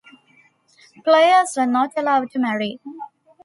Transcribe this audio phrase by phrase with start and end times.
[1.03, 2.79] Players were not allowed to marry.